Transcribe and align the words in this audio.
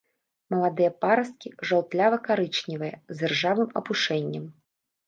Маладыя 0.53 0.93
парасткі 1.05 1.53
жаўтлява-карычневыя, 1.73 2.95
з 3.21 3.31
іржавым 3.31 3.69
апушэннем. 3.83 4.55